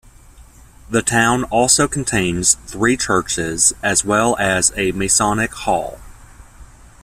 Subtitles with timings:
[0.89, 5.99] The town also contains three churches, as well as a Masonic Hall.